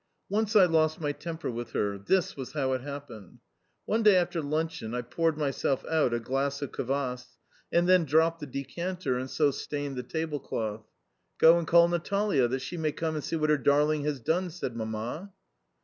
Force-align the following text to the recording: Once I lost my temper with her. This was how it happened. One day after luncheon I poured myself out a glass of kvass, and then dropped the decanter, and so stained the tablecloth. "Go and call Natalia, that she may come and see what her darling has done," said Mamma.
Once 0.29 0.55
I 0.55 0.65
lost 0.65 0.99
my 0.99 1.11
temper 1.11 1.51
with 1.51 1.73
her. 1.73 1.99
This 1.99 2.35
was 2.35 2.53
how 2.53 2.73
it 2.73 2.81
happened. 2.81 3.37
One 3.85 4.01
day 4.01 4.15
after 4.15 4.41
luncheon 4.41 4.95
I 4.95 5.03
poured 5.03 5.37
myself 5.37 5.85
out 5.85 6.11
a 6.11 6.19
glass 6.19 6.63
of 6.63 6.71
kvass, 6.71 7.37
and 7.71 7.87
then 7.87 8.05
dropped 8.05 8.39
the 8.39 8.47
decanter, 8.47 9.19
and 9.19 9.29
so 9.29 9.51
stained 9.51 9.95
the 9.95 10.01
tablecloth. 10.01 10.87
"Go 11.37 11.59
and 11.59 11.67
call 11.67 11.87
Natalia, 11.87 12.47
that 12.47 12.63
she 12.63 12.77
may 12.77 12.91
come 12.93 13.13
and 13.13 13.23
see 13.23 13.35
what 13.35 13.51
her 13.51 13.59
darling 13.59 14.03
has 14.05 14.19
done," 14.19 14.49
said 14.49 14.75
Mamma. 14.75 15.33